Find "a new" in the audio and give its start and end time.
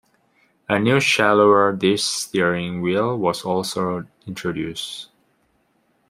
0.67-0.99